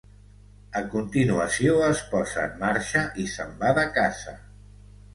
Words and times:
A 0.79 0.81
continuació 0.93 1.77
es 1.89 2.03
posa 2.15 2.49
en 2.51 2.59
marxa 2.65 3.07
i 3.27 3.31
se'n 3.37 3.57
va 3.63 3.79
de 3.83 3.89
caça. 4.03 4.39